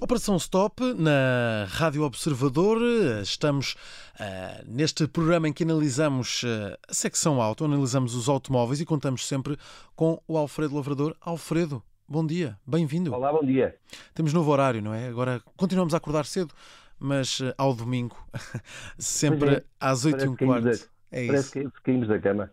Operação 0.00 0.36
Stop 0.38 0.82
na 0.94 1.66
Rádio 1.68 2.02
Observador. 2.02 2.78
Estamos 3.22 3.76
uh, 4.18 4.64
neste 4.66 5.06
programa 5.06 5.46
em 5.46 5.52
que 5.52 5.62
analisamos 5.62 6.42
uh, 6.42 6.76
a 6.88 6.92
secção 6.92 7.40
auto, 7.40 7.64
analisamos 7.64 8.16
os 8.16 8.28
automóveis 8.28 8.80
e 8.80 8.84
contamos 8.84 9.24
sempre 9.28 9.56
com 9.94 10.20
o 10.26 10.36
Alfredo 10.36 10.74
Lavrador. 10.74 11.14
Alfredo, 11.20 11.80
bom 12.08 12.26
dia, 12.26 12.58
bem-vindo. 12.66 13.14
Olá, 13.14 13.32
bom 13.32 13.44
dia. 13.44 13.76
Temos 14.12 14.32
novo 14.32 14.50
horário, 14.50 14.82
não 14.82 14.92
é? 14.92 15.06
Agora 15.06 15.40
continuamos 15.56 15.94
a 15.94 15.98
acordar 15.98 16.26
cedo, 16.26 16.52
mas 16.98 17.38
uh, 17.38 17.54
ao 17.56 17.72
domingo, 17.72 18.16
sempre 18.98 19.54
é, 19.54 19.64
às 19.78 20.04
oito 20.04 20.24
e 20.24 20.28
um 20.28 20.34
quarto. 20.34 20.90
É 21.12 21.26
Parece 21.26 21.60
isso. 21.60 21.70
que 21.72 21.82
caímos 21.82 22.08
da 22.08 22.20
cama. 22.20 22.50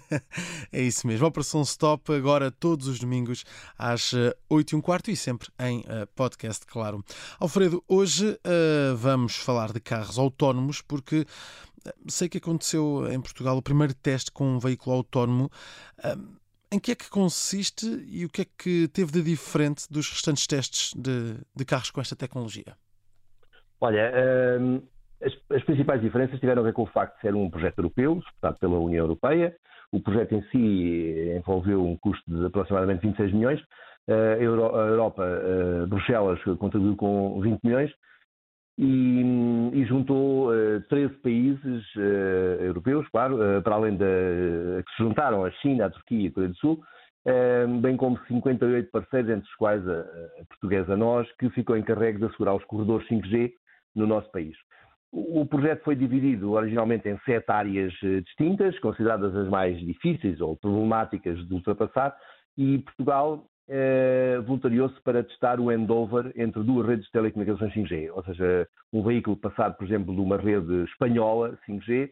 é 0.72 0.82
isso 0.82 1.06
mesmo. 1.06 1.26
Operação 1.26 1.62
Stop 1.62 2.12
agora 2.12 2.50
todos 2.50 2.86
os 2.86 3.00
domingos 3.00 3.44
às 3.76 4.12
8 4.48 4.72
eh, 4.72 4.74
e 4.74 4.76
um 4.76 4.80
quarto 4.80 5.10
e 5.10 5.16
sempre 5.16 5.48
em 5.58 5.80
uh, 5.80 6.06
podcast, 6.14 6.64
claro. 6.64 7.04
Alfredo, 7.40 7.82
hoje 7.88 8.30
uh, 8.30 8.96
vamos 8.96 9.36
falar 9.36 9.72
de 9.72 9.80
carros 9.80 10.16
autónomos 10.18 10.80
porque 10.80 11.26
sei 12.06 12.28
que 12.28 12.38
aconteceu 12.38 13.10
em 13.10 13.20
Portugal 13.20 13.56
o 13.56 13.62
primeiro 13.62 13.94
teste 13.94 14.30
com 14.30 14.44
um 14.44 14.58
veículo 14.58 14.94
autónomo. 14.94 15.50
em 16.70 16.78
que 16.78 16.92
é 16.92 16.94
que 16.94 17.08
consiste 17.08 17.86
e 18.06 18.24
o 18.24 18.28
que 18.28 18.42
é 18.42 18.46
que 18.56 18.88
teve 18.88 19.10
de 19.10 19.22
diferente 19.22 19.86
dos 19.90 20.08
restantes 20.10 20.46
testes 20.46 20.92
de, 20.94 21.36
de 21.54 21.64
carros 21.64 21.90
com 21.90 22.00
esta 22.00 22.14
tecnologia? 22.14 22.76
Olha, 23.80 24.12
as, 25.22 25.32
as, 25.50 25.64
principais 25.64 26.00
diferenças 26.00 26.38
tiveram 26.38 26.62
a 26.62 26.64
ver 26.64 26.72
com 26.72 26.82
o 26.82 26.86
facto 26.86 27.14
de 27.16 27.20
ser 27.20 27.34
um 27.34 27.50
projeto 27.50 27.78
europeu, 27.78 28.20
suportado 28.22 28.58
pela 28.58 28.78
União 28.78 29.04
Europeia. 29.04 29.54
O 29.90 30.00
projeto 30.00 30.34
em 30.34 30.42
si 30.50 31.34
envolveu 31.36 31.84
um 31.84 31.96
custo 31.96 32.22
de 32.30 32.46
aproximadamente 32.46 33.02
26 33.02 33.32
milhões. 33.32 33.60
Uh, 34.08 34.38
a 34.38 34.42
Europa, 34.42 35.22
uh, 35.22 35.86
Bruxelas, 35.86 36.42
contribuiu 36.58 36.96
com 36.96 37.40
20 37.40 37.62
milhões 37.62 37.90
e, 38.78 39.70
e 39.74 39.84
juntou 39.86 40.50
uh, 40.50 40.80
13 40.88 41.14
países 41.16 41.84
europeus, 42.60 43.06
claro, 43.08 43.38
para 43.62 43.74
além 43.74 43.96
da 43.96 44.06
que 44.06 44.96
se 44.96 45.02
juntaram 45.02 45.44
a 45.44 45.50
China, 45.50 45.86
a 45.86 45.90
Turquia 45.90 46.22
e 46.22 46.26
a 46.28 46.32
Coreia 46.32 46.52
do 46.52 46.56
Sul, 46.56 46.80
bem 47.82 47.96
como 47.96 48.18
58 48.28 48.90
parceiros, 48.90 49.30
entre 49.30 49.48
os 49.48 49.54
quais 49.56 49.86
a, 49.86 50.00
a 50.00 50.44
portuguesa 50.48 50.96
nós, 50.96 51.30
que 51.38 51.50
ficou 51.50 51.76
encarregue 51.76 52.18
de 52.18 52.26
assegurar 52.26 52.54
os 52.54 52.64
corredores 52.64 53.06
5G 53.08 53.52
no 53.94 54.06
nosso 54.06 54.30
país. 54.30 54.56
O 55.10 55.46
projeto 55.46 55.84
foi 55.84 55.96
dividido 55.96 56.52
originalmente 56.52 57.08
em 57.08 57.18
sete 57.24 57.50
áreas 57.50 57.94
eh, 58.02 58.20
distintas, 58.20 58.78
consideradas 58.78 59.34
as 59.34 59.48
mais 59.48 59.78
difíceis 59.78 60.40
ou 60.40 60.56
problemáticas 60.56 61.38
de 61.46 61.54
ultrapassar, 61.54 62.14
e 62.56 62.78
Portugal 62.78 63.46
eh, 63.68 64.38
voluntariou-se 64.44 65.00
para 65.02 65.22
testar 65.22 65.60
o 65.60 65.70
handover 65.70 66.32
entre 66.36 66.62
duas 66.62 66.86
redes 66.86 67.06
de 67.06 67.12
telecomunicações 67.12 67.72
5G, 67.72 68.10
ou 68.12 68.22
seja, 68.24 68.68
um 68.92 69.02
veículo 69.02 69.36
passado, 69.36 69.76
por 69.76 69.86
exemplo, 69.86 70.14
de 70.14 70.20
uma 70.20 70.36
rede 70.36 70.84
espanhola 70.84 71.58
5G 71.66 72.10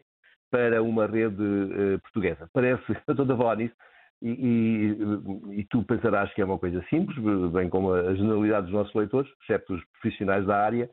para 0.49 0.81
uma 0.81 1.05
rede 1.05 1.43
eh, 1.43 1.97
portuguesa. 1.99 2.49
Parece, 2.53 2.83
a 3.07 3.37
falar 3.37 3.57
nisso, 3.57 3.75
e, 4.21 4.29
e, 4.29 5.59
e, 5.59 5.63
tu 5.65 5.83
pensarás 5.83 6.33
que 6.33 6.41
é 6.41 6.45
uma 6.45 6.57
coisa 6.57 6.83
simples, 6.89 7.17
bem 7.51 7.69
como 7.69 7.93
a 7.93 8.15
generalidade 8.15 8.65
dos 8.65 8.73
nossos 8.73 8.93
leitores, 8.95 9.29
exceto 9.43 9.75
os 9.75 9.83
profissionais 9.91 10.45
da 10.45 10.57
área, 10.57 10.89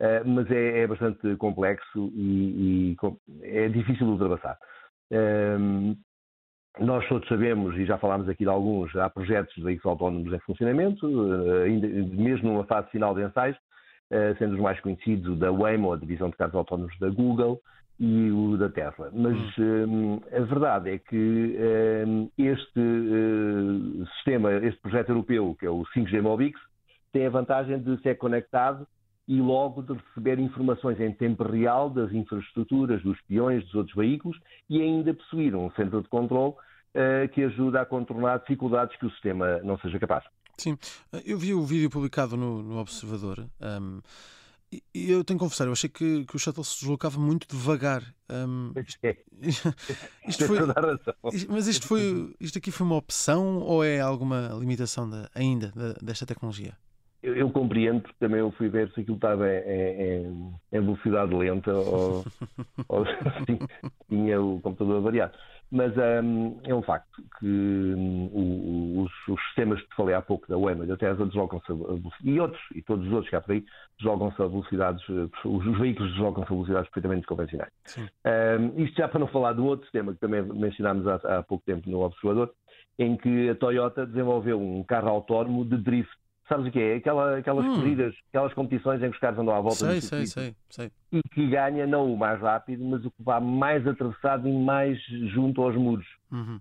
Uh, 0.00 0.22
mas 0.24 0.48
é, 0.50 0.82
é, 0.82 0.86
bastante 0.86 1.34
complexo 1.36 2.12
e, 2.14 2.94
e, 2.94 2.96
é 3.42 3.68
difícil 3.68 4.06
de 4.06 4.12
ultrapassar. 4.12 4.56
Uh, 5.10 5.96
nós 6.78 7.06
todos 7.08 7.26
sabemos, 7.28 7.76
e 7.76 7.84
já 7.84 7.98
falámos 7.98 8.28
aqui 8.28 8.44
de 8.44 8.50
alguns, 8.50 8.94
há 8.94 9.10
projetos 9.10 9.52
de 9.56 9.62
veículos 9.62 9.90
autónomos 9.92 10.32
em 10.32 10.38
funcionamento, 10.40 11.04
uh, 11.04 11.62
ainda, 11.64 11.88
mesmo 11.88 12.52
numa 12.52 12.64
fase 12.64 12.88
final 12.90 13.12
de 13.14 13.24
ensaios, 13.24 13.56
sendo 14.38 14.54
os 14.54 14.60
mais 14.60 14.80
conhecidos 14.80 15.34
o 15.34 15.36
da 15.36 15.50
Waymo, 15.50 15.92
a 15.92 15.96
divisão 15.98 16.30
de 16.30 16.36
carros 16.36 16.54
autónomos 16.54 16.98
da 16.98 17.10
Google, 17.10 17.60
e 18.00 18.30
o 18.30 18.56
da 18.56 18.70
Tesla. 18.70 19.10
Mas 19.12 19.36
hum. 19.58 20.18
a 20.32 20.40
verdade 20.40 20.90
é 20.92 20.98
que 20.98 21.58
este 22.38 22.80
sistema, 24.14 24.50
este 24.54 24.80
projeto 24.80 25.10
europeu, 25.10 25.54
que 25.60 25.66
é 25.66 25.70
o 25.70 25.84
5G 25.94 26.22
Mobix, 26.22 26.58
tem 27.12 27.26
a 27.26 27.30
vantagem 27.30 27.78
de 27.80 28.00
ser 28.00 28.16
conectado 28.16 28.86
e 29.28 29.42
logo 29.42 29.82
de 29.82 29.92
receber 29.92 30.38
informações 30.38 30.98
em 30.98 31.12
tempo 31.12 31.44
real 31.44 31.90
das 31.90 32.10
infraestruturas, 32.12 33.02
dos 33.02 33.20
peões, 33.28 33.62
dos 33.66 33.74
outros 33.74 33.94
veículos 33.94 34.38
e 34.70 34.80
ainda 34.80 35.12
possuir 35.12 35.54
um 35.54 35.70
centro 35.72 36.02
de 36.02 36.08
controle 36.08 36.54
uh, 36.54 37.28
que 37.34 37.44
ajuda 37.44 37.82
a 37.82 37.86
contornar 37.86 38.38
dificuldades 38.38 38.96
que 38.98 39.04
o 39.04 39.10
sistema 39.10 39.58
não 39.58 39.78
seja 39.78 39.98
capaz. 39.98 40.24
Sim, 40.56 40.78
eu 41.24 41.38
vi 41.38 41.52
o 41.52 41.62
vídeo 41.62 41.90
publicado 41.90 42.36
no, 42.36 42.62
no 42.62 42.78
Observador. 42.78 43.46
Um, 43.60 44.00
e 44.72 45.10
eu 45.10 45.24
tenho 45.24 45.38
que 45.38 45.44
confessar, 45.44 45.66
eu 45.66 45.72
achei 45.72 45.88
que, 45.88 46.24
que, 46.26 46.36
o 46.36 46.38
shuttle 46.38 46.64
se 46.64 46.80
deslocava 46.80 47.18
muito 47.18 47.46
devagar. 47.48 48.02
Um, 48.30 48.72
isto, 48.76 48.98
é. 49.02 49.16
isto 50.26 50.46
foi, 50.46 50.58
mas 51.48 51.66
isto, 51.66 51.86
foi, 51.86 52.34
isto 52.40 52.58
aqui 52.58 52.70
foi 52.70 52.86
uma 52.86 52.96
opção 52.96 53.58
ou 53.58 53.84
é 53.84 54.00
alguma 54.00 54.48
limitação 54.58 55.08
de, 55.08 55.26
ainda 55.34 55.72
desta 56.02 56.26
tecnologia? 56.26 56.76
Eu, 57.22 57.36
eu, 57.36 57.50
compreendo, 57.50 58.02
porque 58.02 58.16
também 58.18 58.40
eu 58.40 58.50
fui 58.52 58.68
ver 58.68 58.90
se 58.92 59.00
aquilo 59.00 59.16
estava 59.16 59.48
em, 59.48 60.58
em, 60.72 60.80
velocidade 60.80 61.34
lenta 61.34 61.72
ou, 61.72 62.24
ou 62.88 63.02
assim, 63.02 63.58
tinha 64.08 64.40
o 64.40 64.60
computador 64.60 65.02
variado. 65.02 65.32
Mas 65.70 65.92
um, 65.96 66.58
é 66.64 66.74
um 66.74 66.80
facto 66.80 67.22
que 67.38 67.46
um, 67.46 69.02
os, 69.02 69.12
os, 69.28 69.42
sistemas 69.48 69.80
que 69.82 69.88
te 69.88 69.96
falei 69.96 70.14
há 70.14 70.22
pouco 70.22 70.48
da 70.48 70.56
Waymo 70.56 70.84
e 70.84 70.86
da 70.86 70.96
Tesla 70.96 71.26
deslocam-se 71.26 71.66
e 72.24 72.40
outros, 72.40 72.62
e 72.74 72.80
todos 72.80 73.06
os 73.06 73.12
outros 73.12 73.28
que 73.28 73.36
há 73.36 73.40
por 73.40 73.52
aí, 73.52 73.64
deslocam-se 73.98 74.40
a 74.40 74.46
velocidades, 74.46 75.04
os 75.44 75.78
veículos 75.78 76.10
deslocam-se 76.12 76.50
a 76.50 76.54
velocidades 76.54 76.90
perfeitamente 76.90 77.26
convencionais. 77.26 77.72
Um, 77.98 78.82
isto 78.82 78.96
já 78.96 79.08
para 79.08 79.20
não 79.20 79.26
falar 79.26 79.52
de 79.52 79.60
um 79.60 79.66
outro 79.66 79.84
sistema 79.84 80.14
que 80.14 80.20
também 80.20 80.42
mencionámos 80.42 81.06
há, 81.06 81.38
há 81.38 81.42
pouco 81.42 81.64
tempo 81.66 81.90
no 81.90 82.00
Observador, 82.00 82.50
em 82.98 83.16
que 83.16 83.50
a 83.50 83.54
Toyota 83.54 84.06
desenvolveu 84.06 84.58
um 84.58 84.82
carro 84.82 85.08
autónomo 85.08 85.66
de 85.66 85.76
drift 85.76 86.16
Sabes 86.48 86.66
o 86.66 86.70
que 86.70 86.80
é? 86.80 86.96
Aquela, 86.96 87.36
aquelas 87.36 87.64
hum. 87.66 87.74
corridas, 87.74 88.14
aquelas 88.30 88.54
competições 88.54 89.02
em 89.02 89.10
que 89.10 89.16
os 89.16 89.20
carros 89.20 89.38
andam 89.38 89.54
à 89.54 89.60
volta 89.60 89.76
sei, 89.76 90.00
sei, 90.00 90.26
sei, 90.26 90.54
sei. 90.70 90.90
E 91.12 91.22
que 91.22 91.46
ganha 91.46 91.86
não 91.86 92.12
o 92.12 92.16
mais 92.16 92.40
rápido, 92.40 92.82
mas 92.84 93.04
o 93.04 93.10
que 93.10 93.22
vá 93.22 93.38
mais 93.38 93.86
atravessado 93.86 94.48
e 94.48 94.52
mais 94.52 94.98
junto 95.32 95.62
aos 95.62 95.76
muros. 95.76 96.06
Uhum. 96.32 96.58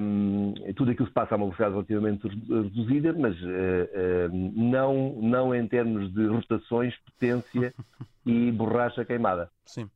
Um, 0.00 0.54
tudo 0.76 0.92
aquilo 0.92 1.08
se 1.08 1.14
passa 1.14 1.34
a 1.34 1.36
uma 1.36 1.46
velocidade 1.46 1.72
relativamente 1.72 2.28
reduzida, 2.28 3.12
mas 3.12 3.34
uh, 3.42 3.46
uh, 3.46 4.52
não, 4.54 5.12
não 5.20 5.54
em 5.54 5.66
termos 5.66 6.12
de 6.14 6.26
rotações, 6.26 6.94
potência 6.98 7.74
e 8.24 8.52
borracha 8.52 9.04
queimada. 9.04 9.50
Sim. 9.64 9.90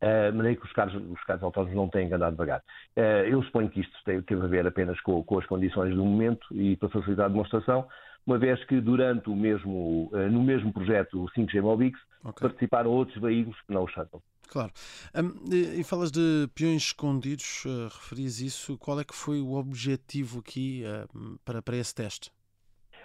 Uh, 0.00 0.34
maneira 0.34 0.58
que 0.58 0.64
os 0.64 0.72
carros, 0.72 0.94
os 0.94 1.22
carros 1.24 1.42
autónomos 1.42 1.76
não 1.76 1.86
têm 1.86 2.08
que 2.08 2.14
andar 2.14 2.30
devagar. 2.30 2.62
Uh, 2.96 3.28
eu 3.28 3.42
suponho 3.42 3.68
que 3.68 3.80
isto 3.80 3.92
teve, 4.06 4.22
teve 4.22 4.42
a 4.42 4.48
ver 4.48 4.66
apenas 4.66 4.98
com, 5.02 5.22
com, 5.22 5.38
as 5.38 5.44
condições 5.44 5.94
do 5.94 6.02
momento 6.02 6.46
e 6.52 6.74
para 6.76 6.88
facilitar 6.88 7.26
a 7.26 7.28
demonstração, 7.28 7.86
uma 8.26 8.38
vez 8.38 8.62
que 8.64 8.80
durante 8.80 9.28
o 9.28 9.36
mesmo, 9.36 10.10
uh, 10.12 10.30
no 10.30 10.42
mesmo 10.42 10.72
projeto, 10.72 11.24
o 11.24 11.30
5G 11.30 11.60
Mobix, 11.60 11.98
okay. 12.24 12.48
participaram 12.48 12.90
outros 12.90 13.20
veículos 13.20 13.58
que 13.62 13.72
não 13.72 13.84
o 13.84 13.88
Shuttle. 13.88 14.22
Claro. 14.48 14.72
Um, 15.14 15.54
e, 15.54 15.80
e, 15.80 15.84
falas 15.84 16.10
de 16.10 16.48
peões 16.54 16.82
escondidos, 16.82 17.64
uh, 17.64 17.88
referias 17.88 18.40
isso. 18.40 18.76
Qual 18.78 18.98
é 19.00 19.04
que 19.04 19.14
foi 19.14 19.40
o 19.40 19.54
objetivo 19.54 20.40
aqui 20.40 20.82
uh, 20.84 21.38
para, 21.44 21.62
para 21.62 21.76
esse 21.76 21.94
teste? 21.94 22.32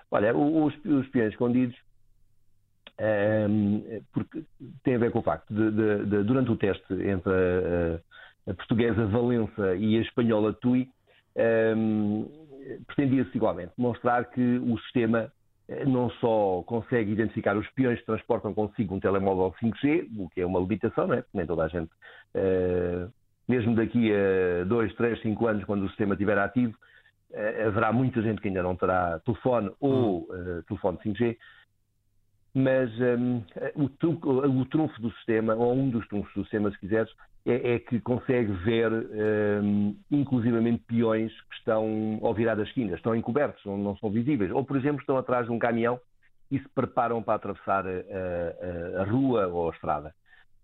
Olha, 0.09 0.35
os, 0.35 0.73
os 0.85 1.07
peões 1.09 1.31
escondidos 1.31 1.75
um, 2.97 4.01
porque 4.13 4.45
tem 4.83 4.95
a 4.95 4.97
ver 4.97 5.11
com 5.11 5.19
o 5.19 5.23
facto 5.23 5.53
de, 5.53 5.71
de, 5.71 6.05
de 6.05 6.23
durante 6.23 6.51
o 6.51 6.55
teste 6.55 6.93
entre 6.93 7.31
a, 7.31 8.51
a, 8.51 8.53
portuguesa 8.53 9.05
Valença 9.07 9.75
e 9.75 9.97
a 9.97 10.01
espanhola 10.01 10.53
Tui, 10.53 10.89
um, 11.75 12.44
pretendia-se 12.95 13.35
igualmente 13.35 13.73
mostrar 13.77 14.25
que 14.25 14.57
o 14.57 14.77
sistema 14.79 15.31
eh, 15.67 15.85
não 15.85 16.09
só 16.11 16.63
consegue 16.65 17.11
identificar 17.11 17.57
os 17.57 17.67
peões 17.71 17.99
que 17.99 18.05
transportam 18.05 18.53
consigo 18.53 18.95
um 18.95 18.99
telemóvel 18.99 19.53
5G, 19.61 20.07
o 20.17 20.29
que 20.29 20.41
é 20.41 20.45
uma 20.45 20.59
limitação, 20.59 21.07
não 21.07 21.15
é? 21.15 21.23
nem 21.33 21.45
toda 21.45 21.63
a 21.63 21.67
gente, 21.67 21.91
uh, 22.35 23.11
mesmo 23.47 23.75
daqui 23.75 24.11
a 24.13 24.63
2, 24.65 24.95
3, 24.95 25.21
5 25.21 25.47
anos, 25.47 25.65
quando 25.65 25.83
o 25.83 25.89
sistema 25.89 26.13
estiver 26.13 26.37
ativo, 26.37 26.75
uh, 27.31 27.67
haverá 27.67 27.91
muita 27.91 28.21
gente 28.21 28.41
que 28.41 28.47
ainda 28.47 28.63
não 28.63 28.75
terá 28.75 29.19
telefone 29.19 29.71
ou 29.79 30.21
uh, 30.21 30.63
telefone 30.67 30.97
5G, 30.99 31.37
mas 32.55 32.89
um, 33.01 33.43
o, 33.75 34.61
o, 34.61 34.65
trunfo 34.65 35.01
do 35.01 35.11
sistema, 35.15 35.53
ou 35.55 35.73
um 35.73 35.89
dos 35.89 36.07
trunfos 36.07 36.33
do 36.33 36.43
sistema, 36.43 36.71
se 36.71 36.79
quiseres, 36.79 37.11
é, 37.45 37.73
é 37.73 37.79
que 37.79 37.99
consegue 37.99 38.51
ver, 38.63 38.91
um, 39.61 39.93
inclusivamente, 40.09 40.81
peões 40.87 41.33
que 41.49 41.55
estão 41.57 42.17
ao 42.23 42.33
virar 42.33 42.55
das 42.55 42.69
esquinas, 42.69 42.95
estão 42.95 43.13
encobertos, 43.13 43.63
não, 43.65 43.77
não, 43.77 43.97
são 43.97 44.09
visíveis. 44.09 44.51
Ou, 44.51 44.63
por 44.63 44.77
exemplo, 44.77 45.01
estão 45.01 45.17
atrás 45.17 45.47
de 45.47 45.51
um 45.51 45.59
caminhão 45.59 45.99
e 46.49 46.57
se 46.57 46.69
preparam 46.69 47.21
para 47.21 47.35
atravessar 47.35 47.85
a, 47.85 48.99
a, 48.99 49.01
a 49.01 49.03
rua 49.03 49.47
ou 49.47 49.69
a 49.69 49.73
estrada. 49.73 50.15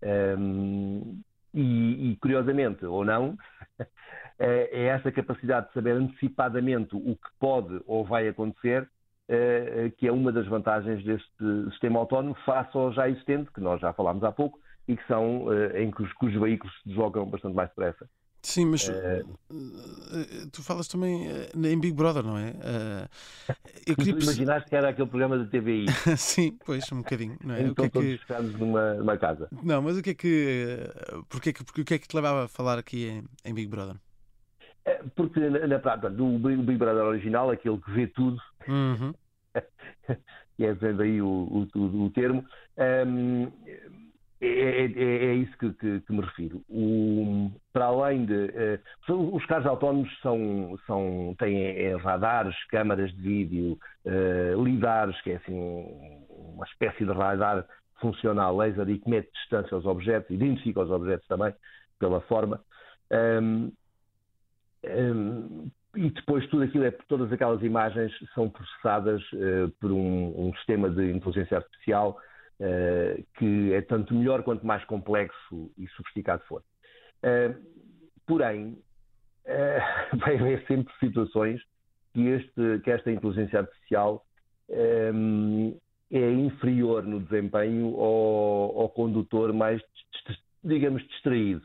Um, 0.02 1.20
e, 1.52 2.12
e, 2.12 2.16
curiosamente, 2.16 2.86
ou 2.86 3.04
não, 3.04 3.36
é 4.40 4.86
essa 4.86 5.12
capacidade 5.12 5.68
de 5.68 5.74
saber 5.74 5.92
antecipadamente 5.92 6.96
o 6.96 7.14
que 7.14 7.28
pode 7.38 7.82
ou 7.86 8.02
vai 8.02 8.26
acontecer, 8.28 8.88
que 9.96 10.06
é 10.06 10.12
uma 10.12 10.32
das 10.32 10.46
vantagens 10.46 11.02
deste 11.04 11.70
sistema 11.70 12.00
autónomo 12.00 12.36
face 12.44 12.76
ao 12.76 12.92
já 12.92 13.08
existente, 13.08 13.50
que 13.52 13.60
nós 13.60 13.80
já 13.80 13.92
falámos 13.92 14.22
há 14.24 14.32
pouco, 14.32 14.58
e 14.88 14.96
que 14.96 15.06
são 15.06 15.46
em 15.74 15.90
que 15.90 16.02
os, 16.02 16.12
cujos 16.14 16.40
veículos 16.40 16.74
se 16.82 16.88
deslocam 16.88 17.26
bastante 17.26 17.54
mais 17.54 17.68
depressa. 17.70 18.08
Sim, 18.44 18.66
mas 18.66 18.88
uh, 18.88 20.50
tu 20.50 20.64
falas 20.64 20.88
também 20.88 21.28
em 21.54 21.78
Big 21.78 21.92
Brother, 21.92 22.24
não 22.24 22.36
é? 22.36 22.52
eu 23.86 23.94
queria... 23.94 24.16
Tu 24.16 24.24
imaginaste 24.24 24.68
que 24.68 24.74
era 24.74 24.88
aquele 24.88 25.08
programa 25.08 25.38
da 25.38 25.44
TVI. 25.44 25.86
Sim, 26.18 26.58
pois, 26.66 26.90
um 26.90 26.98
bocadinho, 26.98 27.38
não 27.44 27.54
é? 27.54 27.62
Então 27.62 27.86
o 27.86 27.90
que 27.90 27.98
é 27.98 28.02
que... 28.02 28.26
todos 28.26 28.58
numa, 28.58 28.94
numa 28.94 29.16
casa. 29.16 29.48
Não, 29.62 29.80
mas 29.80 29.96
o 29.96 30.02
que 30.02 30.10
é 30.10 30.14
que... 30.14 30.76
Porquê, 31.28 31.52
porque, 31.52 31.82
o 31.82 31.84
que 31.84 31.94
é 31.94 31.98
que 32.00 32.08
te 32.08 32.16
levava 32.16 32.46
a 32.46 32.48
falar 32.48 32.78
aqui 32.78 33.06
em, 33.08 33.24
em 33.44 33.54
Big 33.54 33.68
Brother? 33.68 33.94
Porque, 35.14 35.40
na, 35.40 35.66
na 35.66 35.78
prática, 35.78 36.10
do 36.10 36.38
Big 36.38 36.76
Brother 36.76 37.04
original, 37.04 37.50
aquele 37.50 37.78
que 37.78 37.90
vê 37.90 38.06
tudo, 38.08 38.38
uhum. 38.68 39.14
é 40.58 40.92
daí 40.92 41.20
o, 41.20 41.66
o, 41.74 42.04
o 42.04 42.10
termo, 42.10 42.44
um, 43.06 43.50
é, 44.42 44.48
é, 44.48 44.86
é, 44.86 45.24
é, 45.26 45.34
isso 45.34 45.56
que, 45.56 45.72
que, 45.74 46.00
que 46.00 46.12
me 46.12 46.20
refiro. 46.20 46.64
O, 46.68 47.48
para 47.72 47.84
além 47.84 48.26
de. 48.26 48.50
Uh, 49.08 49.36
os 49.36 49.46
carros 49.46 49.66
autónomos 49.66 50.10
são, 50.20 50.76
são, 50.84 51.36
têm 51.38 51.64
é, 51.64 51.94
radares, 51.94 52.56
câmaras 52.64 53.12
de 53.12 53.22
vídeo, 53.22 53.78
uh, 54.04 54.64
lidares, 54.64 55.20
que 55.22 55.30
é 55.30 55.36
assim 55.36 55.54
uma 56.28 56.64
espécie 56.64 57.04
de 57.04 57.12
radar 57.12 57.64
funcional 58.00 58.56
laser 58.56 58.88
e 58.88 58.98
que 58.98 59.08
mete 59.08 59.30
distância 59.32 59.76
aos 59.76 59.86
objetos, 59.86 60.28
identifica 60.30 60.80
os 60.80 60.90
objetos 60.90 61.26
também, 61.28 61.54
pela 62.00 62.20
forma. 62.22 62.60
Um, 63.12 63.70
um, 64.84 65.70
e 65.94 66.10
depois 66.10 66.46
tudo 66.48 66.62
aquilo 66.62 66.84
é 66.84 66.90
todas 67.08 67.32
aquelas 67.32 67.62
imagens 67.62 68.12
são 68.34 68.48
processadas 68.48 69.22
uh, 69.32 69.70
por 69.80 69.92
um, 69.92 70.48
um, 70.48 70.54
sistema 70.56 70.88
de 70.88 71.10
inteligência 71.10 71.58
artificial 71.58 72.18
uh, 72.60 73.24
que 73.38 73.72
é 73.74 73.82
tanto 73.82 74.14
melhor 74.14 74.42
quanto 74.42 74.66
mais 74.66 74.84
complexo 74.86 75.70
e 75.76 75.86
sofisticado 75.88 76.42
for. 76.44 76.62
Uh, 77.22 77.54
porém, 78.26 78.78
vai 80.18 80.36
haver 80.36 80.64
sempre 80.66 80.92
situações 81.00 81.60
que, 82.14 82.28
este, 82.28 82.80
que 82.84 82.90
esta 82.90 83.10
inteligência 83.10 83.58
artificial 83.58 84.24
um, 85.14 85.76
é 86.10 86.30
inferior 86.30 87.02
no 87.02 87.20
desempenho 87.20 87.96
ao, 87.96 88.82
ao 88.82 88.88
condutor 88.90 89.52
mais, 89.52 89.82
digamos, 90.62 91.02
distraído, 91.08 91.62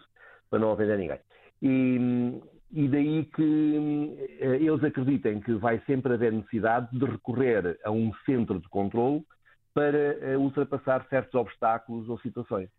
para 0.50 0.60
não 0.60 0.72
ofender 0.72 0.98
ninguém. 0.98 1.20
E, 1.62 2.42
e 2.72 2.88
daí 2.88 3.26
que 3.26 4.28
eh, 4.40 4.58
eles 4.58 4.84
acreditem 4.84 5.40
que 5.40 5.54
vai 5.54 5.82
sempre 5.86 6.14
haver 6.14 6.34
necessidade 6.34 6.88
de 6.92 7.06
recorrer 7.06 7.80
a 7.84 7.92
um 7.92 8.12
centro 8.26 8.60
de 8.60 8.68
controle 8.68 9.26
para 9.74 9.98
eh, 9.98 10.38
ultrapassar 10.38 11.06
certos 11.10 11.34
obstáculos 11.36 12.10
ou 12.10 12.20
situações. 12.20 12.70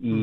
E, 0.00 0.12
hum. 0.12 0.16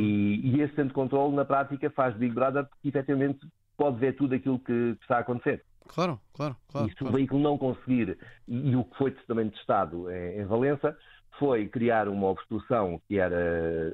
e, 0.44 0.62
esse 0.62 0.74
centro 0.74 0.90
de 0.90 0.94
controle, 0.94 1.36
na 1.36 1.46
prática, 1.46 1.90
faz 1.90 2.16
Big 2.16 2.34
Brother 2.34 2.66
porque 2.66 2.88
efetivamente 2.88 3.46
pode 3.78 4.00
ver 4.00 4.16
tudo 4.16 4.34
aquilo 4.34 4.57
que 4.57 4.98
está 5.02 5.18
a 5.18 5.19
acontecer. 5.19 5.63
Claro, 5.88 6.19
claro, 6.34 6.56
claro. 6.68 6.88
E 6.88 6.90
se 6.92 6.96
claro. 6.96 7.13
o 7.13 7.18
veículo 7.18 7.42
não 7.42 7.57
conseguir, 7.57 8.18
e, 8.48 8.72
e 8.72 8.75
o 8.75 8.84
que 8.86 8.98
foi 8.98 9.12
também 9.28 9.50
testado 9.50 10.10
em, 10.10 10.40
em 10.40 10.46
Valença, 10.46 10.98
foi 11.38 11.68
criar 11.68 12.07
uma 12.07 12.28
obstrução 12.28 13.00
que 13.07 13.19
era 13.19 13.94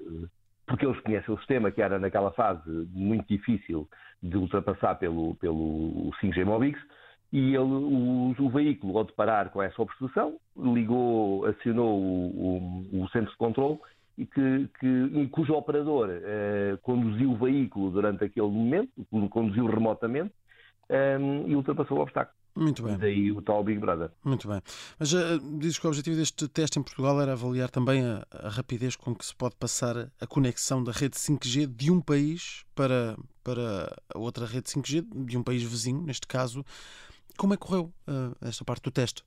porque 0.71 0.85
eles 0.85 0.99
conhecem 1.01 1.33
o 1.33 1.37
sistema, 1.37 1.69
que 1.69 1.81
era 1.81 1.99
naquela 1.99 2.31
fase 2.31 2.69
muito 2.93 3.27
difícil 3.27 3.89
de 4.23 4.37
ultrapassar 4.37 4.95
pelo, 4.95 5.35
pelo 5.35 6.11
5G 6.21 6.45
Mobix, 6.45 6.79
e 7.33 7.55
ele, 7.55 7.57
o, 7.57 8.33
o, 8.37 8.49
veículo, 8.49 8.97
ao 8.97 9.03
deparar 9.03 9.49
com 9.49 9.61
essa 9.61 9.81
obstrução, 9.81 10.37
ligou, 10.55 11.45
acionou 11.45 11.99
o, 11.99 12.89
o, 12.93 13.03
o 13.03 13.09
centro 13.09 13.31
de 13.31 13.37
controle 13.37 13.79
e 14.17 14.25
que, 14.25 14.69
que, 14.79 15.27
cujo 15.29 15.53
operador 15.53 16.09
eh, 16.09 16.77
conduziu 16.81 17.31
o 17.31 17.37
veículo 17.37 17.89
durante 17.89 18.23
aquele 18.23 18.47
momento, 18.47 18.91
conduziu 19.29 19.65
remotamente 19.65 20.33
eh, 20.89 21.17
e 21.47 21.55
ultrapassou 21.55 21.97
o 21.97 22.01
obstáculo. 22.01 22.35
Muito 22.55 22.83
bem. 22.83 22.97
Daí 22.97 23.31
o 23.31 23.41
tal 23.41 23.63
Big 23.63 23.79
Brother. 23.79 24.11
Muito 24.23 24.47
bem. 24.47 24.61
Mas 24.99 25.13
uh, 25.13 25.39
dizes 25.57 25.79
que 25.79 25.85
o 25.85 25.89
objetivo 25.89 26.17
deste 26.17 26.47
teste 26.47 26.79
em 26.79 26.83
Portugal 26.83 27.21
era 27.21 27.31
avaliar 27.31 27.69
também 27.69 28.03
a, 28.03 28.25
a, 28.31 28.49
rapidez 28.49 28.95
com 28.95 29.15
que 29.15 29.25
se 29.25 29.35
pode 29.35 29.55
passar 29.55 30.09
a 30.19 30.27
conexão 30.27 30.83
da 30.83 30.91
rede 30.91 31.15
5G 31.15 31.67
de 31.67 31.89
um 31.89 32.01
país 32.01 32.65
para, 32.75 33.15
para 33.43 33.95
a 34.13 34.19
outra 34.19 34.45
rede 34.45 34.69
5G, 34.69 35.25
de 35.25 35.37
um 35.37 35.43
país 35.43 35.63
vizinho, 35.63 36.01
neste 36.01 36.27
caso. 36.27 36.65
Como 37.37 37.53
é 37.53 37.57
que 37.57 37.65
correu 37.65 37.91
uh, 38.07 38.35
esta 38.41 38.65
parte 38.65 38.83
do 38.83 38.91
teste? 38.91 39.23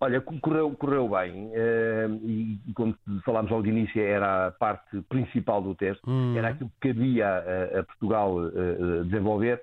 Olha, 0.00 0.20
correu, 0.20 0.70
correu 0.72 1.08
bem 1.08 1.46
uh, 1.46 2.20
e, 2.26 2.60
como 2.74 2.94
falámos 3.24 3.50
ao 3.52 3.64
início, 3.64 4.02
era 4.02 4.48
a 4.48 4.50
parte 4.50 5.00
principal 5.08 5.62
do 5.62 5.74
teste, 5.74 6.02
hum. 6.06 6.36
era 6.36 6.48
aquilo 6.48 6.70
que 6.80 6.88
cabia 6.88 7.26
a, 7.28 7.80
a 7.80 7.82
Portugal 7.84 8.36
desenvolver 9.04 9.62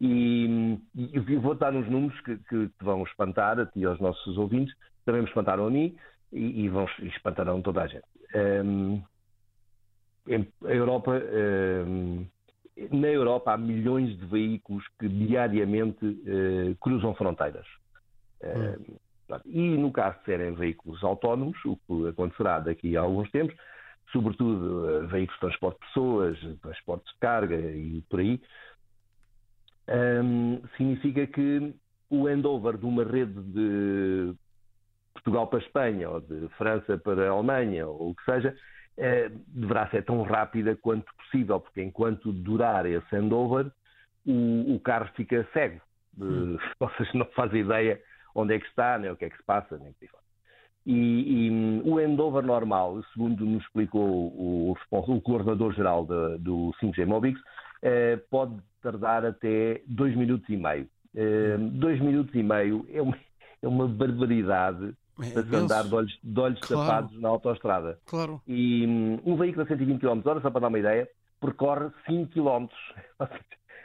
e, 0.00 0.78
e 0.94 1.36
vou 1.36 1.54
dar 1.54 1.74
uns 1.74 1.88
números 1.88 2.18
que, 2.22 2.36
que, 2.36 2.68
te 2.68 2.84
vão 2.84 3.02
espantar 3.04 3.60
a 3.60 3.66
ti 3.66 3.80
e 3.80 3.84
aos 3.84 4.00
nossos 4.00 4.38
ouvintes, 4.38 4.74
também 5.04 5.22
me 5.22 5.28
espantaram 5.28 5.66
a 5.66 5.70
mim 5.70 5.94
e, 6.32 6.64
e 6.64 6.68
vão, 6.68 6.86
espantarão 7.00 7.60
toda 7.60 7.82
a 7.82 7.86
gente. 7.86 8.04
Um, 8.34 9.02
a 10.64 10.72
Europa, 10.72 11.12
um, 11.86 12.26
na 12.92 13.08
Europa 13.08 13.52
há 13.52 13.58
milhões 13.58 14.16
de 14.18 14.26
veículos 14.26 14.84
que 14.98 15.08
diariamente 15.08 16.04
uh, 16.04 16.74
cruzam 16.80 17.14
fronteiras. 17.14 17.66
Um, 18.42 18.96
e 19.44 19.76
no 19.76 19.92
caso 19.92 20.18
de 20.20 20.24
serem 20.24 20.54
veículos 20.54 21.04
autónomos, 21.04 21.58
o 21.64 21.76
que 21.76 22.08
acontecerá 22.08 22.58
daqui 22.58 22.96
a 22.96 23.02
alguns 23.02 23.30
tempos, 23.30 23.54
sobretudo 24.12 25.04
uh, 25.04 25.06
veículos 25.08 25.34
de 25.34 25.40
transporte 25.40 25.80
de 25.80 25.86
pessoas, 25.86 26.38
transportes 26.62 27.12
de 27.12 27.18
carga 27.18 27.56
e 27.56 28.02
por 28.08 28.20
aí, 28.20 28.40
um, 29.90 30.62
significa 30.76 31.26
que 31.26 31.74
o 32.08 32.26
handover 32.26 32.76
de 32.76 32.86
uma 32.86 33.04
rede 33.04 33.40
de 33.40 34.34
Portugal 35.14 35.46
para 35.48 35.58
a 35.58 35.62
Espanha 35.62 36.10
ou 36.10 36.20
de 36.20 36.48
França 36.56 36.98
para 36.98 37.28
a 37.28 37.30
Alemanha 37.30 37.86
ou 37.86 38.10
o 38.10 38.14
que 38.14 38.24
seja, 38.24 38.56
eh, 38.96 39.30
deverá 39.48 39.88
ser 39.88 40.04
tão 40.04 40.22
rápida 40.22 40.76
quanto 40.76 41.12
possível, 41.16 41.60
porque 41.60 41.82
enquanto 41.82 42.32
durar 42.32 42.86
esse 42.86 43.16
handover, 43.16 43.70
o, 44.26 44.74
o 44.74 44.80
carro 44.80 45.08
fica 45.14 45.46
cego. 45.52 45.80
Hum. 46.18 46.58
Ou 46.80 46.90
seja, 46.90 47.10
não 47.14 47.26
faz 47.26 47.52
ideia 47.52 48.00
onde 48.34 48.54
é 48.54 48.58
que 48.58 48.66
está, 48.66 48.98
nem 48.98 49.10
o 49.10 49.16
que 49.16 49.24
é 49.24 49.30
que 49.30 49.36
se 49.36 49.42
passa, 49.44 49.78
nem 49.78 49.90
o 49.90 49.94
que 49.94 50.08
e, 50.86 51.46
e 51.46 51.50
hum, 51.50 51.82
o 51.84 51.98
handover 51.98 52.44
normal, 52.44 53.02
segundo 53.12 53.44
nos 53.44 53.62
explicou 53.62 54.08
o, 54.08 54.76
o, 54.90 55.20
coordenador-geral 55.20 56.06
do 56.38 56.74
5G 56.80 57.06
Mobix, 57.06 57.40
eh, 57.82 58.18
pode 58.30 58.56
tardar 58.82 59.24
até 59.24 59.82
dois 59.86 60.16
minutos 60.16 60.48
e 60.48 60.56
meio. 60.56 60.88
Eh, 61.14 61.56
dois 61.58 62.00
minutos 62.00 62.34
e 62.34 62.42
meio 62.42 62.86
é 62.92 63.02
uma, 63.02 63.16
é 63.62 63.68
uma 63.68 63.86
barbaridade 63.86 64.94
é 65.22 65.30
para 65.32 65.42
se 65.42 65.56
andar 65.56 65.84
de 65.84 65.94
olhos, 65.94 66.18
de 66.22 66.40
olhos 66.40 66.60
claro. 66.60 66.86
tapados 66.86 67.20
na 67.20 67.28
autoestrada. 67.28 67.98
Claro. 68.06 68.40
E 68.46 68.86
um, 68.86 69.20
um 69.32 69.36
veículo 69.36 69.64
a 69.64 69.68
120 69.68 70.00
km 70.00 70.20
hora, 70.24 70.40
só 70.40 70.50
para 70.50 70.60
dar 70.62 70.68
uma 70.68 70.78
ideia, 70.78 71.08
percorre 71.40 71.90
5 72.06 72.32
km. 72.32 72.66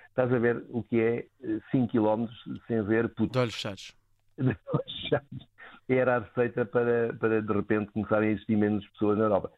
Estás 0.09 0.31
a 0.31 0.39
ver 0.39 0.63
o 0.69 0.81
que 0.81 0.97
é 0.97 1.25
5 1.71 1.91
km 1.91 2.27
sem 2.67 2.81
ver 2.83 3.09
puto. 3.09 3.33
De 3.33 3.39
olhos 3.39 3.55
fechados. 3.55 3.93
De 4.37 4.57
olhos 4.73 5.01
fechados. 5.01 5.54
Era 5.87 6.17
a 6.17 6.19
receita 6.19 6.65
para, 6.65 7.13
para 7.19 7.41
de 7.41 7.53
repente 7.53 7.91
começarem 7.91 8.29
a 8.29 8.31
existir 8.31 8.55
menos 8.55 8.87
pessoas 8.89 9.17
na 9.17 9.25
Europa. 9.25 9.51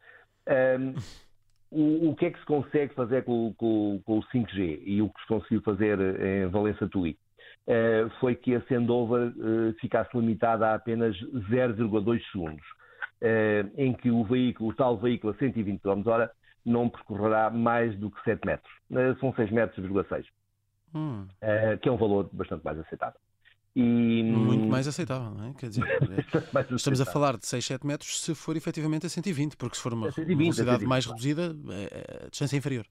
Um, 0.48 0.94
o, 1.70 2.10
o, 2.10 2.16
que 2.16 2.26
é 2.26 2.30
que 2.30 2.38
se 2.38 2.46
consegue 2.46 2.94
fazer 2.94 3.24
com, 3.24 3.52
com, 3.54 4.00
com, 4.04 4.18
o 4.18 4.22
5G 4.24 4.82
e 4.84 5.02
o 5.02 5.10
que 5.10 5.20
se 5.20 5.26
conseguiu 5.26 5.62
fazer 5.62 5.98
em 6.00 6.46
Valença 6.46 6.88
Tui? 6.88 7.18
Uh, 7.66 8.08
foi 8.18 8.34
que 8.34 8.54
a 8.54 8.62
sendover 8.62 9.28
uh, 9.28 9.74
ficasse 9.78 10.16
limitada 10.16 10.68
a 10.68 10.74
apenas 10.74 11.14
0,2 11.50 12.22
segundos, 12.32 12.64
uh, 13.20 13.70
em 13.76 13.92
que 13.92 14.10
o 14.10 14.24
veículo, 14.24 14.70
o 14.70 14.74
tal 14.74 14.96
veículo 14.96 15.34
a 15.34 15.36
120 15.36 15.82
km 15.82 16.00
h 16.10 16.30
não 16.64 16.88
percorrerá 16.88 17.50
mais 17.50 17.94
do 17.98 18.10
que 18.10 18.22
7 18.22 18.46
metros. 18.46 18.72
são 19.20 19.34
6 19.34 19.50
metros,6, 19.50 20.24
hum. 20.94 21.26
que 21.80 21.88
é 21.88 21.92
um 21.92 21.96
valor 21.96 22.28
bastante 22.32 22.64
mais 22.64 22.78
aceitável. 22.78 23.18
E... 23.80 24.24
Muito 24.24 24.66
mais 24.66 24.88
aceitável, 24.88 25.30
não 25.30 25.50
é? 25.50 25.52
Quer 25.54 25.68
dizer, 25.68 25.84
é, 25.86 26.74
estamos 26.74 27.00
a 27.00 27.06
falar 27.06 27.36
de 27.36 27.46
6, 27.46 27.64
7 27.64 27.86
metros 27.86 28.20
se 28.20 28.34
for 28.34 28.56
efetivamente 28.56 29.06
a 29.06 29.08
120, 29.08 29.56
porque 29.56 29.76
se 29.76 29.82
for 29.82 29.94
uma 29.94 30.10
120, 30.10 30.36
velocidade 30.36 30.84
mais 30.84 31.06
reduzida, 31.06 31.54
é, 31.70 32.24
a 32.26 32.28
distância 32.28 32.56
é 32.56 32.58
inferior. 32.58 32.84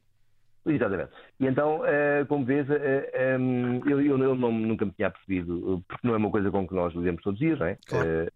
Exatamente. 0.66 1.12
E 1.42 1.46
então, 1.46 1.86
eh, 1.86 2.24
como 2.30 2.46
vês, 2.46 2.70
eh, 2.70 3.10
eh, 3.14 3.38
eu, 3.86 4.02
eu, 4.02 4.18
eu 4.18 4.36
não, 4.36 4.52
nunca 4.52 4.86
me 4.86 4.92
tinha 4.94 5.10
percebido, 5.10 5.84
porque 5.88 6.08
não 6.08 6.14
é 6.14 6.18
uma 6.18 6.32
coisa 6.32 6.50
com 6.52 6.66
que 6.66 6.74
nós 6.74 6.94
lidamos 6.94 7.22
todos 7.22 7.38
os 7.40 7.46
dias, 7.46 7.60
não 7.60 7.68
é? 7.68 7.78
Claro. 7.86 8.32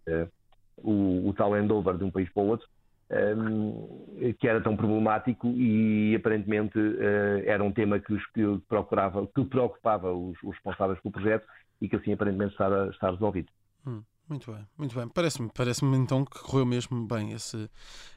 O, 0.78 1.30
o 1.30 1.34
tal 1.34 1.54
handover 1.54 1.98
de 1.98 2.04
um 2.04 2.12
país 2.12 2.30
para 2.34 2.44
o 2.44 2.48
outro 2.48 2.68
um, 3.12 4.34
que 4.40 4.48
era 4.48 4.62
tão 4.62 4.76
problemático 4.76 5.48
e 5.50 6.16
aparentemente 6.16 6.78
uh, 6.80 7.44
era 7.46 7.64
um 7.64 7.72
tema 7.72 8.00
que, 8.00 8.14
os, 8.14 8.26
que, 8.28 8.42
procurava, 8.68 9.28
que 9.28 9.44
preocupava 9.46 10.14
os, 10.14 10.38
os, 10.44 10.56
responsáveis 10.56 11.00
pelo 11.02 11.12
projeto 11.12 11.46
e 11.82 11.90
que 11.90 11.96
assim 11.96 12.14
aparentemente 12.14 12.54
está, 12.54 12.88
está 12.88 13.12
resolvido. 13.12 13.50
Hum, 13.86 14.02
muito 14.30 14.52
bem, 14.52 14.66
muito 14.78 14.96
bem. 14.96 15.08
Parece-me 15.10 15.50
parece 15.54 15.84
então 15.86 16.24
que 16.24 16.40
correu 16.40 16.66
mesmo 16.66 17.06
bem 17.06 17.34
esse, 17.34 17.70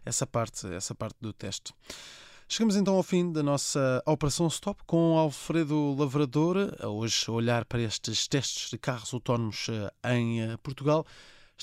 essa, 0.05 0.27
parte, 0.27 0.67
essa 0.73 0.95
parte 0.95 1.17
do 1.21 1.33
teste. 1.33 1.75
Chegamos 2.47 2.77
então 2.77 2.95
ao 2.95 3.03
fim 3.03 3.33
da 3.33 3.43
nossa 3.43 4.03
Operação 4.07 4.47
Stop 4.49 4.83
com 4.87 5.19
Alfredo 5.19 5.97
Lavrador, 5.99 6.77
a 6.79 6.89
hoje 6.89 7.29
olhar 7.31 7.65
para 7.65 7.81
estes 7.81 8.29
testes 8.29 8.71
de 8.71 8.79
carros 8.79 9.13
autónomos 9.15 9.67
eh, 9.71 10.15
em 10.15 10.43
eh, 10.43 10.57
Portugal. 10.63 11.07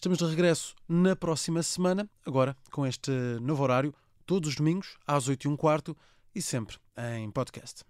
Estamos 0.02 0.18
de 0.18 0.26
regresso 0.26 0.74
na 0.90 1.16
próxima 1.16 1.62
semana, 1.62 2.10
agora 2.26 2.58
com 2.72 2.88
este 2.88 3.12
novo 3.40 3.62
horário, 3.62 3.94
todos 4.26 4.50
os 4.50 4.56
domingos, 4.56 4.98
às 5.06 5.28
8 5.28 5.44
e 5.44 5.48
um 5.48 5.56
quarto 5.56 5.96
e 6.34 6.42
sempre 6.42 6.78
em 6.98 7.30
podcast. 7.30 7.84